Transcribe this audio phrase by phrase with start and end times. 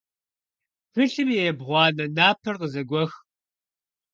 [0.91, 3.11] Тхылъым и ебгъуанэ напэр къызэгуэх.